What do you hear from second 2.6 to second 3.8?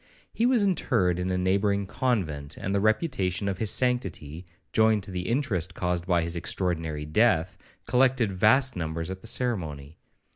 the reputation of his